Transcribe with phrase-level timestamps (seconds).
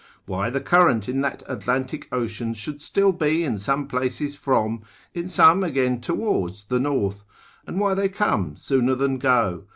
[0.25, 4.81] Why the current in that Atlantic Ocean should still be in some places from,
[5.13, 7.23] in some again towards the north,
[7.67, 9.65] and why they come sooner than go?